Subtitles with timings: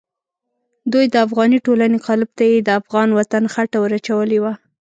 [0.91, 4.53] دوی د افغاني ټولنې قالب ته یې د افغان وطن خټه ور اچولې وه.